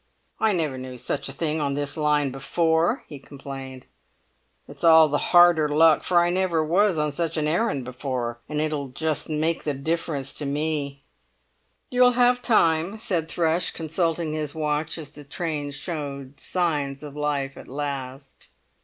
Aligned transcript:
"I 0.39 0.51
never 0.51 0.79
knew 0.79 0.97
such 0.97 1.29
a 1.29 1.31
thing 1.31 1.61
on 1.61 1.75
this 1.75 1.95
line 1.95 2.31
before," 2.31 3.03
he 3.07 3.19
complained; 3.19 3.85
"it's 4.67 4.83
all 4.83 5.07
the 5.07 5.19
harder 5.29 5.69
luck, 5.69 6.01
for 6.01 6.17
I 6.17 6.31
never 6.31 6.63
was 6.65 6.97
on 6.97 7.11
such 7.11 7.37
an 7.37 7.45
errand 7.45 7.85
before, 7.85 8.39
and 8.49 8.59
it'll 8.59 8.87
just 8.87 9.29
make 9.29 9.61
the 9.63 9.75
difference 9.75 10.33
to 10.39 10.45
me." 10.47 11.03
"You'll 11.91 12.13
have 12.13 12.41
time," 12.41 12.97
said 12.97 13.29
Thrush, 13.29 13.69
consulting 13.69 14.33
his 14.33 14.55
watch 14.55 14.97
as 14.97 15.11
the 15.11 15.23
train 15.23 15.69
showed 15.69 16.39
signs 16.39 17.03
of 17.03 17.15
life 17.15 17.55
at 17.55 17.67
last. 17.67 18.49